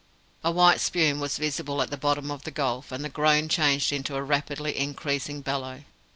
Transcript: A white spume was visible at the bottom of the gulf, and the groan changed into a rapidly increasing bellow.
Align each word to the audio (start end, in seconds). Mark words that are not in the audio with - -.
A 0.43 0.49
white 0.49 0.79
spume 0.81 1.19
was 1.19 1.37
visible 1.37 1.79
at 1.79 1.91
the 1.91 1.95
bottom 1.95 2.31
of 2.31 2.41
the 2.41 2.49
gulf, 2.49 2.91
and 2.91 3.05
the 3.05 3.07
groan 3.07 3.47
changed 3.49 3.93
into 3.93 4.15
a 4.15 4.23
rapidly 4.23 4.75
increasing 4.75 5.41
bellow. 5.41 5.83